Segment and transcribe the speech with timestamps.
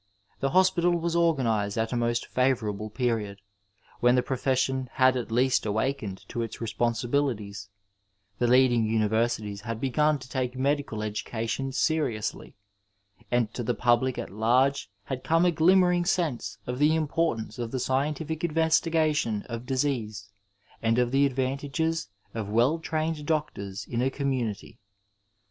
[0.39, 3.39] The hos pital was organized at a most favourable period,
[4.01, 7.69] ^en tiie profession had at least awakened to its responsibilities,
[8.39, 12.55] the leading universities had began to take medical education seriously,
[13.29, 17.69] and to the public at large had come a glimmering sense of the importance of
[17.69, 20.31] the scientific investigation of disease
[20.81, 24.79] and of the advantages of well trained doctors in a community.